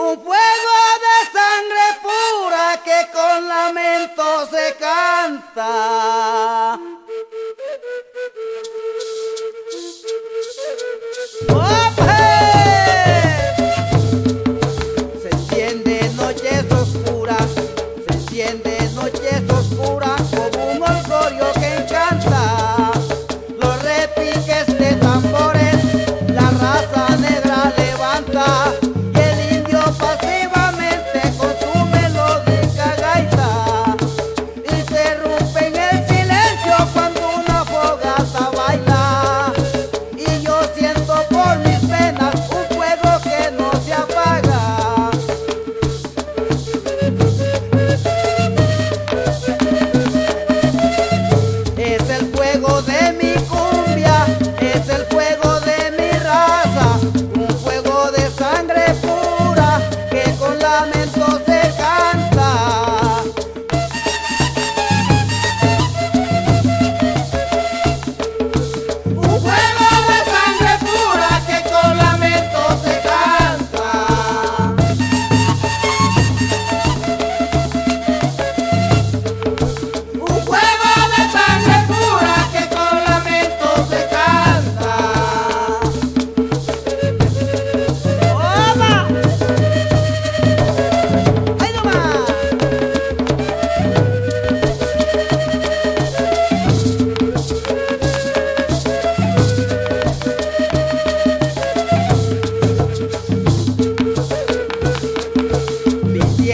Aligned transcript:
Un 0.00 0.16
pueblo 0.22 0.76
de 1.04 1.16
sangre 1.32 1.86
pura 2.00 2.80
que 2.84 2.98
con 3.10 3.48
lamento 3.48 4.46
se 4.46 4.76
canta. 4.76 6.77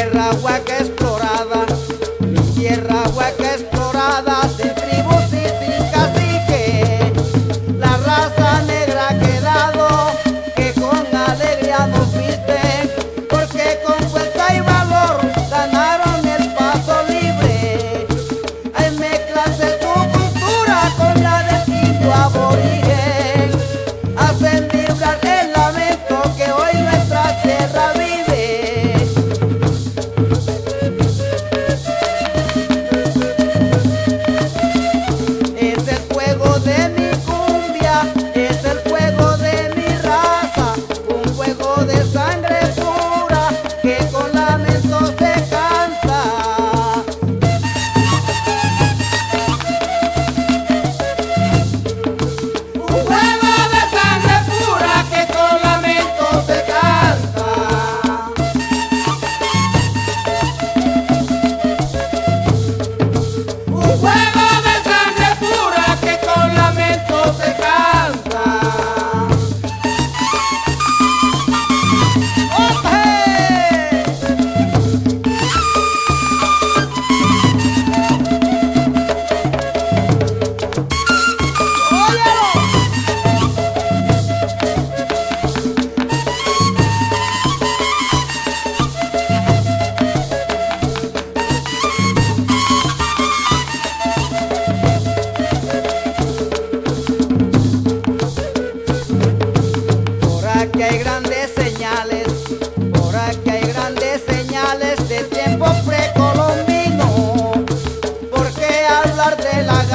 tierra 0.00 0.30
agua 0.30 0.58
que 0.64 0.72
explorada, 0.78 1.66
mi 2.20 2.40
tierra 2.54 3.02
agua 3.04 3.30
que 3.36 3.39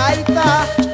gaita. 0.06 0.84